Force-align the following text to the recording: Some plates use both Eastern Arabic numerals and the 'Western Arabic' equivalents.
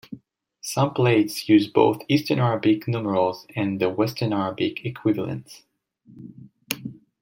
Some 0.61 0.95
plates 0.95 1.47
use 1.47 1.67
both 1.67 2.01
Eastern 2.07 2.39
Arabic 2.39 2.87
numerals 2.87 3.45
and 3.55 3.79
the 3.79 3.87
'Western 3.87 4.33
Arabic' 4.33 4.83
equivalents. 4.83 5.61